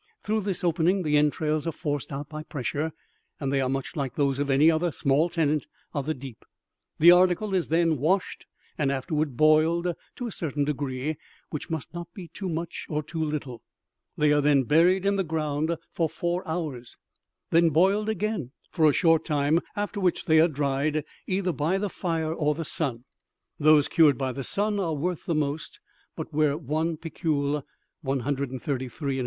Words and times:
Through 0.23 0.41
this 0.41 0.63
opening 0.63 1.03
the 1.03 1.15
entrails 1.15 1.67
are 1.67 1.71
forced 1.71 2.11
out 2.11 2.27
by 2.27 2.41
pressure, 2.41 2.91
and 3.39 3.53
they 3.53 3.61
are 3.61 3.69
much 3.69 3.95
like 3.95 4.15
those 4.15 4.39
of 4.39 4.49
any 4.49 4.71
other 4.71 4.91
small 4.91 5.29
tenant 5.29 5.67
of 5.93 6.07
the 6.07 6.15
deep. 6.15 6.43
The 6.97 7.11
article 7.11 7.53
is 7.53 7.67
then 7.67 7.97
washed, 7.99 8.47
and 8.79 8.91
afterward 8.91 9.37
boiled 9.37 9.93
to 10.15 10.25
a 10.25 10.31
certain 10.31 10.65
degree, 10.65 11.17
which 11.51 11.69
must 11.69 11.93
not 11.93 12.11
be 12.15 12.29
too 12.29 12.49
much 12.49 12.87
or 12.89 13.03
too 13.03 13.23
little. 13.23 13.61
They 14.17 14.33
are 14.33 14.41
then 14.41 14.63
buried 14.63 15.05
in 15.05 15.17
the 15.17 15.23
ground 15.23 15.77
for 15.91 16.09
four 16.09 16.41
hours, 16.47 16.97
then 17.51 17.69
boiled 17.69 18.09
again 18.09 18.53
for 18.71 18.89
a 18.89 18.93
short 18.93 19.23
time, 19.23 19.59
after 19.75 19.99
which 19.99 20.25
they 20.25 20.39
are 20.39 20.47
dried, 20.47 21.05
either 21.27 21.51
by 21.51 21.77
the 21.77 21.89
fire 21.89 22.33
or 22.33 22.55
the 22.55 22.65
sun. 22.65 23.03
Those 23.59 23.87
cured 23.87 24.17
by 24.17 24.31
the 24.31 24.43
sun 24.43 24.79
are 24.79 24.95
worth 24.95 25.27
the 25.27 25.35
most; 25.35 25.79
but 26.15 26.33
where 26.33 26.57
one 26.57 26.97
picul 26.97 27.61
(133 28.01 28.89
1/3 28.89 28.91
lbs.) 28.99 29.19